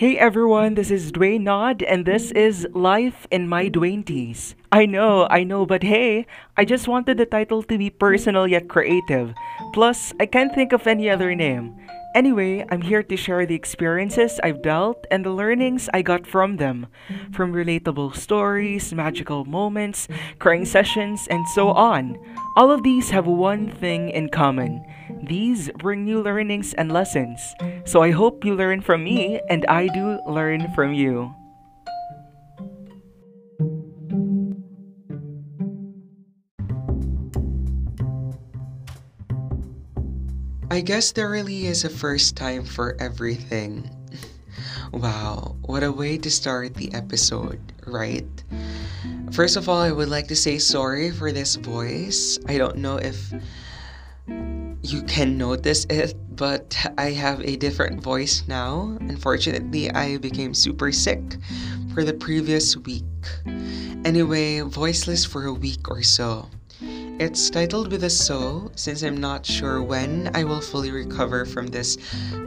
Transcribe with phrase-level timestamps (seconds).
[0.00, 4.54] Hey everyone, this is Dwayne Nod, and this is Life in My Twenties.
[4.72, 6.24] I know, I know, but hey,
[6.56, 9.34] I just wanted the title to be personal yet creative.
[9.74, 11.76] Plus, I can't think of any other name.
[12.14, 16.56] Anyway, I'm here to share the experiences I've dealt and the learnings I got from
[16.56, 16.88] them.
[17.30, 20.08] From relatable stories, magical moments,
[20.40, 22.18] crying sessions, and so on.
[22.56, 24.84] All of these have one thing in common.
[25.22, 27.40] These bring new learnings and lessons.
[27.84, 31.34] So I hope you learn from me and I do learn from you.
[40.72, 43.90] I guess there really is a first time for everything.
[44.92, 48.28] Wow, what a way to start the episode, right?
[49.32, 52.38] First of all, I would like to say sorry for this voice.
[52.46, 53.34] I don't know if
[54.82, 58.96] you can notice it, but I have a different voice now.
[59.00, 61.20] Unfortunately, I became super sick
[61.92, 63.04] for the previous week.
[64.04, 66.48] Anyway, voiceless for a week or so.
[67.20, 71.66] It's titled with a so since I'm not sure when I will fully recover from
[71.66, 71.98] this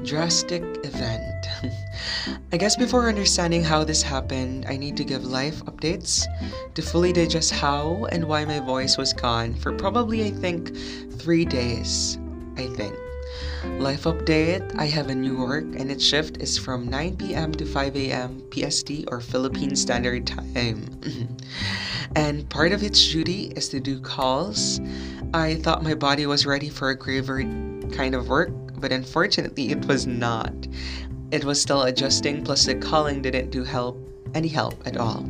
[0.03, 1.45] drastic event.
[2.51, 6.25] I guess before understanding how this happened, I need to give life updates
[6.73, 10.75] to fully digest how and why my voice was gone for probably, I think,
[11.19, 12.17] three days.
[12.57, 12.95] I think.
[13.79, 17.51] Life update I have a new work and its shift is from 9 p.m.
[17.53, 18.43] to 5 a.m.
[18.51, 20.85] PST or Philippine Standard Time.
[22.15, 24.79] and part of its duty is to do calls.
[25.33, 29.85] I thought my body was ready for a graveyard kind of work, but unfortunately it
[29.85, 30.53] was not.
[31.31, 33.97] It was still adjusting, plus the calling didn't do help
[34.35, 35.25] any help at all.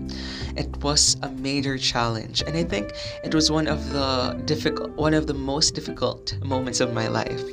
[0.56, 5.14] It was a major challenge, and I think it was one of the difficult, one
[5.14, 7.44] of the most difficult moments of my life,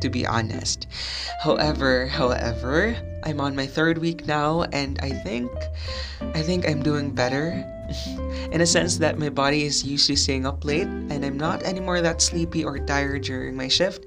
[0.00, 0.86] to be honest.
[1.42, 5.50] However, however, I'm on my third week now, and I think,
[6.34, 7.64] I think I'm doing better.
[8.50, 11.62] In a sense that my body is used to staying up late and I'm not
[11.62, 14.06] anymore that sleepy or tired during my shift.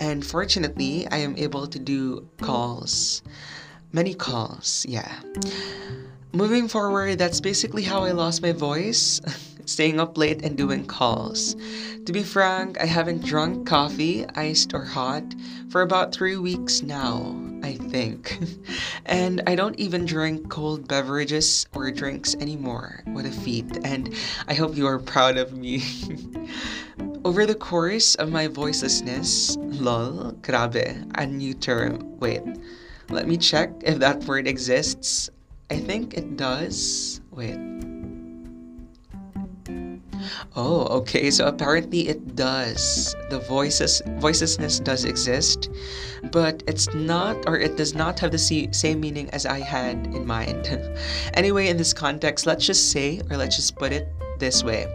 [0.00, 3.22] And fortunately, I am able to do calls.
[3.92, 5.20] Many calls, yeah.
[6.32, 9.20] Moving forward, that's basically how I lost my voice
[9.66, 11.56] staying up late and doing calls.
[12.06, 15.34] To be frank, I haven't drunk coffee, iced or hot,
[15.70, 18.38] for about three weeks now, I think.
[19.06, 23.02] and I don't even drink cold beverages or drinks anymore.
[23.06, 24.14] What a feat, and
[24.48, 25.82] I hope you are proud of me.
[27.24, 32.18] Over the course of my voicelessness, lol, grabe, a new term.
[32.18, 32.42] Wait,
[33.08, 35.30] let me check if that word exists.
[35.70, 37.22] I think it does.
[37.30, 37.93] Wait.
[40.56, 41.30] Oh, okay.
[41.30, 43.14] So apparently it does.
[43.30, 45.70] The voices voicelessness does exist,
[46.32, 50.26] but it's not or it does not have the same meaning as I had in
[50.26, 50.68] mind.
[51.34, 54.08] anyway, in this context, let's just say or let's just put it
[54.38, 54.86] this way.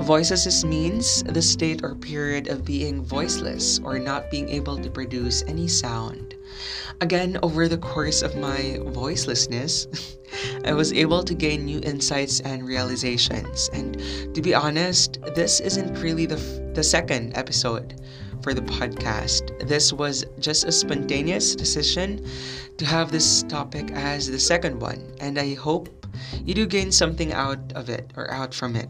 [0.00, 5.42] Voicelessness means the state or period of being voiceless or not being able to produce
[5.46, 6.34] any sound.
[7.00, 9.88] Again, over the course of my voicelessness,
[10.66, 13.70] I was able to gain new insights and realizations.
[13.72, 14.00] And
[14.34, 18.00] to be honest, this isn't really the, f- the second episode
[18.42, 19.66] for the podcast.
[19.68, 22.26] This was just a spontaneous decision
[22.78, 25.14] to have this topic as the second one.
[25.20, 25.88] And I hope
[26.44, 28.88] you do gain something out of it or out from it.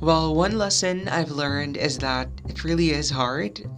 [0.00, 3.68] Well, one lesson I've learned is that it really is hard,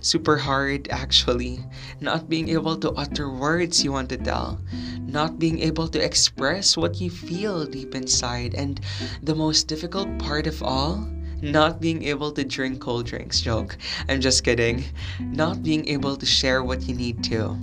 [0.00, 1.64] super hard actually,
[2.00, 4.60] not being able to utter words you want to tell,
[5.00, 8.80] not being able to express what you feel deep inside, and
[9.22, 11.06] the most difficult part of all,
[11.42, 13.40] not being able to drink cold drinks.
[13.40, 13.76] Joke.
[14.08, 14.84] I'm just kidding.
[15.18, 17.56] Not being able to share what you need to.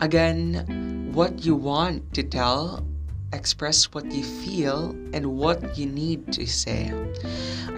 [0.00, 2.86] Again, what you want to tell
[3.34, 6.92] express what you feel and what you need to say.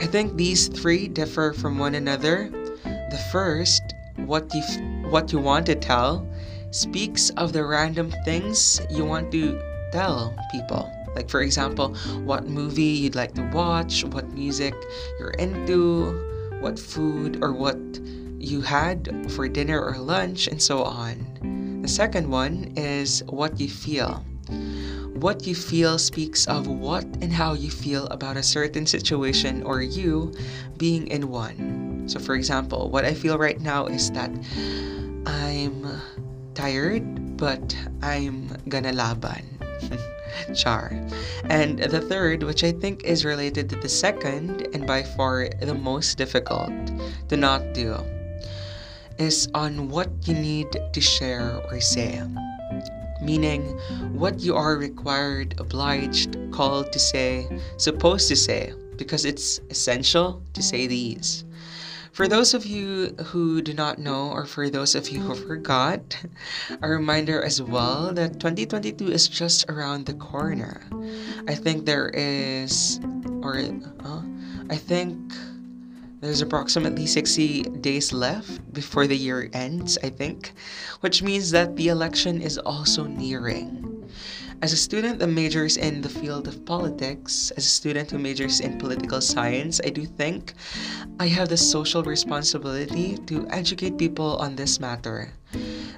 [0.00, 2.50] I think these three differ from one another.
[2.84, 3.82] The first,
[4.16, 4.62] what you
[5.08, 6.26] what you want to tell,
[6.70, 9.60] speaks of the random things you want to
[9.92, 10.92] tell people.
[11.14, 11.94] Like for example,
[12.24, 14.74] what movie you'd like to watch, what music
[15.18, 16.12] you're into,
[16.60, 17.78] what food or what
[18.38, 21.80] you had for dinner or lunch, and so on.
[21.82, 24.24] The second one is what you feel.
[25.16, 29.80] What you feel speaks of what and how you feel about a certain situation or
[29.80, 30.34] you
[30.76, 32.04] being in one.
[32.06, 34.30] So, for example, what I feel right now is that
[35.24, 35.88] I'm
[36.52, 39.42] tired, but I'm gonna laban.
[40.54, 40.92] Char.
[41.48, 45.74] And the third, which I think is related to the second and by far the
[45.74, 46.72] most difficult
[47.28, 47.96] to not do,
[49.16, 52.20] is on what you need to share or say.
[53.26, 53.76] Meaning
[54.14, 57.46] what you are required, obliged, called to say,
[57.76, 61.44] supposed to say, because it's essential to say these.
[62.12, 66.16] For those of you who do not know, or for those of you who forgot,
[66.80, 70.80] a reminder as well that 2022 is just around the corner.
[71.46, 73.00] I think there is,
[73.42, 74.22] or uh,
[74.70, 75.20] I think
[76.20, 80.52] there's approximately 60 days left before the year ends, I think,
[81.00, 84.08] which means that the election is also nearing.
[84.62, 88.60] As a student that majors in the field of politics, as a student who majors
[88.60, 90.54] in political science, I do think
[91.20, 95.34] I have the social responsibility to educate people on this matter.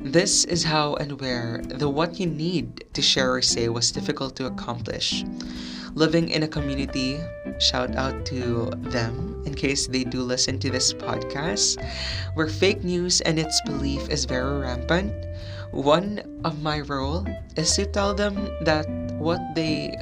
[0.00, 4.34] This is how and where the what you need to share or say was difficult
[4.36, 5.24] to accomplish.
[5.94, 7.20] Living in a community,
[7.58, 11.82] shout out to them in case they do listen to this podcast,
[12.34, 15.12] where fake news and its belief is very rampant
[15.72, 17.26] one of my role
[17.56, 18.88] is to tell them that
[19.19, 19.94] what they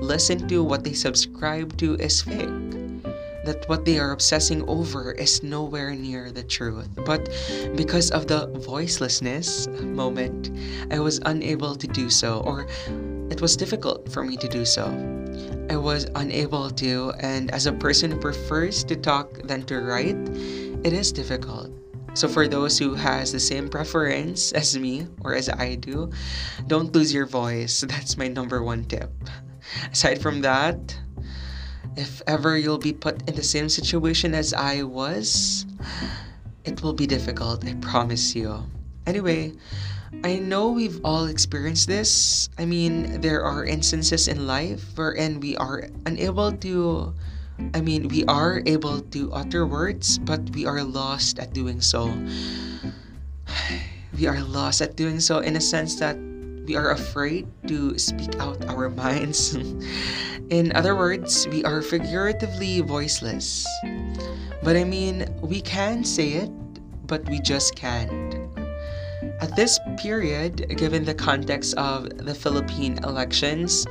[0.00, 2.48] listen to, what they subscribe to is fake.
[3.44, 6.88] That what they are obsessing over is nowhere near the truth.
[7.04, 7.28] But
[7.74, 10.50] because of the voicelessness moment,
[10.92, 12.66] I was unable to do so, or
[13.32, 14.84] it was difficult for me to do so.
[15.70, 20.20] I was unable to, and as a person who prefers to talk than to write,
[20.84, 21.72] it is difficult.
[22.12, 26.12] So for those who has the same preference as me or as I do,
[26.66, 27.80] don't lose your voice.
[27.88, 29.10] That's my number one tip.
[29.90, 30.76] Aside from that,
[31.96, 35.64] if ever you'll be put in the same situation as I was,
[36.64, 38.62] it will be difficult, I promise you.
[39.06, 39.54] Anyway,
[40.24, 42.48] I know we've all experienced this.
[42.58, 47.14] I mean, there are instances in life wherein we are unable to
[47.74, 52.10] I mean, we are able to utter words, but we are lost at doing so.
[54.12, 56.20] We are lost at doing so in a sense that
[56.68, 59.56] we are afraid to speak out our minds.
[60.52, 63.64] in other words, we are figuratively voiceless.
[64.62, 66.52] But I mean, we can say it,
[67.08, 68.12] but we just can't.
[69.42, 73.84] At this period, given the context of the Philippine elections,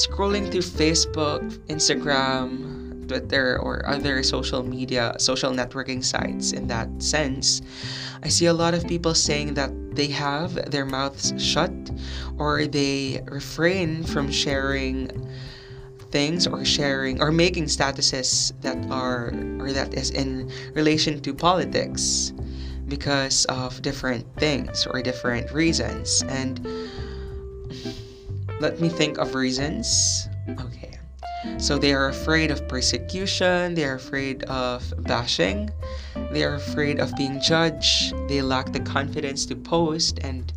[0.00, 7.60] scrolling through Facebook, Instagram, Twitter or other social media, social networking sites in that sense,
[8.22, 11.70] I see a lot of people saying that they have their mouths shut
[12.38, 15.12] or they refrain from sharing
[16.12, 22.32] things or sharing or making statuses that are or that is in relation to politics
[22.88, 26.22] because of different things or different reasons.
[26.28, 26.66] And
[28.60, 30.28] let me think of reasons.
[30.60, 30.98] Okay.
[31.58, 35.70] So they are afraid of persecution, they are afraid of bashing,
[36.30, 40.50] they are afraid of being judged, they lack the confidence to post, and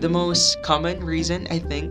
[0.00, 1.90] the most common reason I think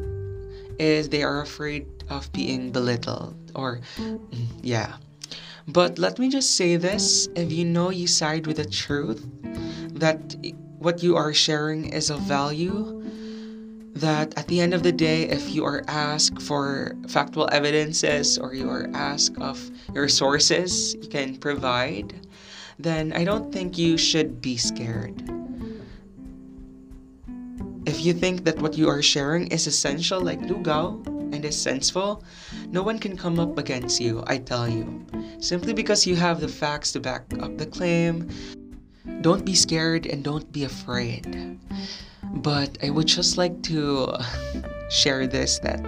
[0.78, 3.82] is they are afraid of being belittled or
[4.62, 4.94] yeah.
[5.68, 7.28] But let me just say this.
[7.36, 9.26] If you know you side with the truth,
[9.96, 10.36] that
[10.80, 13.02] what you are sharing is of value,
[13.96, 18.54] that at the end of the day, if you are asked for factual evidences or
[18.54, 22.14] you are asked of your sources you can provide,
[22.78, 25.24] then I don't think you should be scared.
[27.86, 32.24] If you think that what you are sharing is essential, like Lugaw, and is sensible,
[32.70, 35.06] no one can come up against you, I tell you.
[35.40, 38.30] Simply because you have the facts to back up the claim,
[39.22, 41.58] don't be scared and don't be afraid.
[42.24, 44.18] But I would just like to
[44.90, 45.84] share this that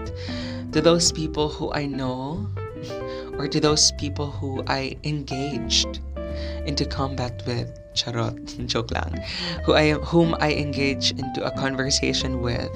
[0.71, 2.47] to those people who I know
[3.37, 5.99] or to those people who I engaged
[6.65, 9.23] into combat with charot joke lang
[9.63, 12.69] who I whom I engage into a conversation with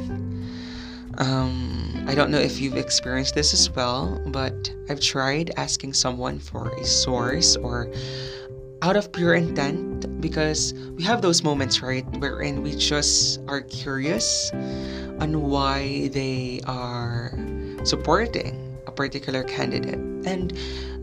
[1.18, 6.40] um, I don't know if you've experienced this as well but I've tried asking someone
[6.40, 7.92] for a source or
[8.82, 14.52] out of pure intent because we have those moments, right, wherein we just are curious
[15.20, 17.32] on why they are
[17.84, 20.00] supporting a particular candidate.
[20.26, 20.52] And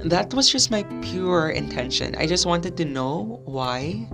[0.05, 2.15] that was just my pure intention.
[2.17, 4.09] I just wanted to know why.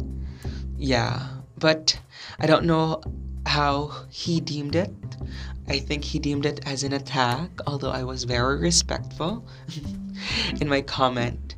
[0.76, 1.26] Yeah,
[1.58, 1.98] but
[2.38, 3.02] I don't know
[3.46, 4.92] how he deemed it.
[5.68, 9.46] I think he deemed it as an attack, although I was very respectful
[10.60, 11.56] in my comment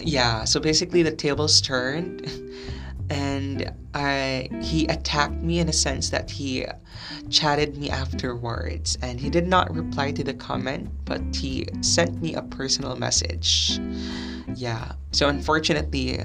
[0.00, 2.30] yeah, so basically the tables turned
[3.10, 6.66] and I he attacked me in a sense that he
[7.30, 12.34] chatted me afterwards and he did not reply to the comment but he sent me
[12.34, 13.80] a personal message.
[14.54, 14.92] Yeah.
[15.12, 16.20] So unfortunately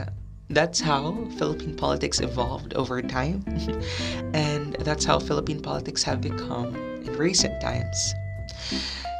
[0.49, 3.43] that's how Philippine politics evolved over time,
[4.33, 8.13] and that's how Philippine politics have become in recent times.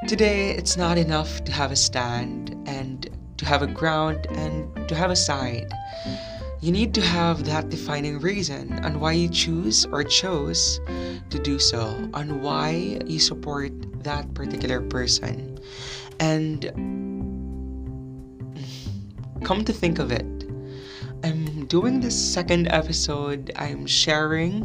[0.08, 3.03] Today, it's not enough to have a stand and
[3.44, 5.70] to have a ground and to have a side.
[6.62, 10.80] You need to have that defining reason on why you choose or chose
[11.30, 13.72] to do so, on why you support
[14.04, 15.60] that particular person.
[16.22, 16.64] And
[19.44, 20.26] come to think of it,
[21.24, 23.52] I'm doing this second episode.
[23.58, 24.64] I'm sharing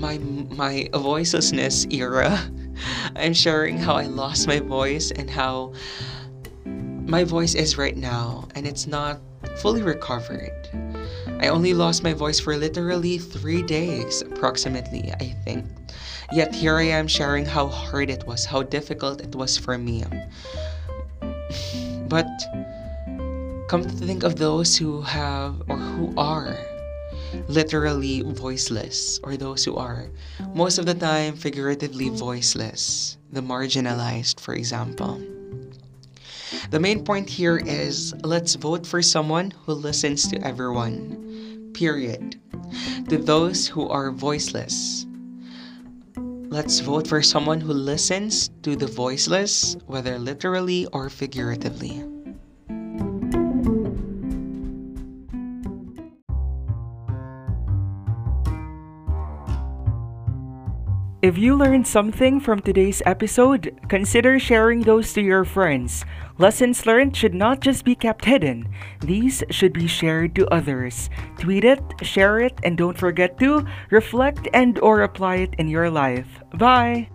[0.00, 0.16] my
[0.56, 2.40] my voicelessness era.
[3.16, 5.74] I'm sharing how I lost my voice and how
[7.12, 9.20] my voice is right now and it's not
[9.60, 10.48] fully recovered.
[11.44, 15.66] I only lost my voice for literally three days, approximately, I think.
[16.32, 20.04] Yet here I am sharing how hard it was, how difficult it was for me.
[22.08, 22.32] But
[23.68, 26.56] come to think of those who have or who are
[27.48, 30.08] literally voiceless, or those who are
[30.54, 35.20] most of the time figuratively voiceless, the marginalized, for example.
[36.72, 41.68] The main point here is let's vote for someone who listens to everyone.
[41.74, 42.40] Period.
[43.10, 45.04] To those who are voiceless,
[46.16, 52.08] let's vote for someone who listens to the voiceless, whether literally or figuratively.
[61.22, 66.04] If you learned something from today's episode, consider sharing those to your friends.
[66.36, 68.66] Lessons learned should not just be kept hidden,
[68.98, 71.10] these should be shared to others.
[71.38, 75.88] Tweet it, share it, and don't forget to reflect and or apply it in your
[75.88, 76.42] life.
[76.58, 77.06] Bye!